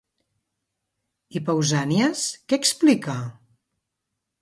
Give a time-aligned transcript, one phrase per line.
[1.39, 3.21] I Pausànies, què explica?